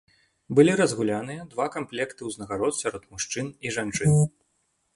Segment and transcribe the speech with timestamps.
[0.59, 4.19] Былі разгуляны два камплекты ўзнагарод сярод мужчын і жанчын.